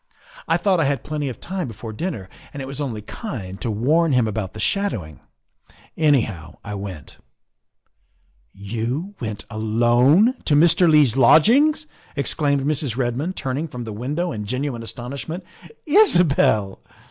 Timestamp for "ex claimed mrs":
12.17-12.97